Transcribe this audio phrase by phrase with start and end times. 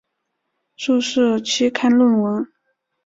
[0.75, 2.47] 注释期刊论文